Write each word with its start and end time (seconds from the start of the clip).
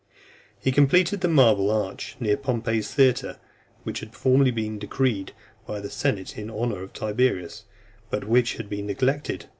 He 0.59 0.71
completed 0.71 1.21
the 1.21 1.27
marble 1.27 1.69
arch 1.69 2.15
near 2.19 2.35
Pompey's 2.35 2.91
theatre, 2.91 3.37
which 3.83 3.99
had 3.99 4.15
formerly 4.15 4.49
been 4.49 4.79
decreed 4.79 5.31
by 5.67 5.79
the 5.79 5.91
senate 5.91 6.39
in 6.39 6.49
honour 6.49 6.81
of 6.81 6.91
Tiberius, 6.91 7.65
but 8.09 8.23
which 8.23 8.55
had 8.55 8.67
been 8.67 8.87
neglected. 8.87 9.45